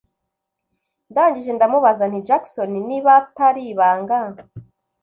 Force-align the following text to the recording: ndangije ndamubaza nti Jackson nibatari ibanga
ndangije 1.09 1.51
ndamubaza 1.53 2.03
nti 2.11 2.19
Jackson 2.27 2.71
nibatari 2.87 3.61
ibanga 3.71 4.17